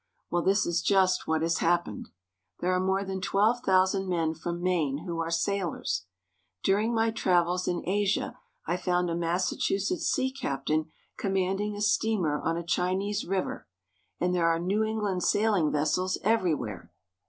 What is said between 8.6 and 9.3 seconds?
I found a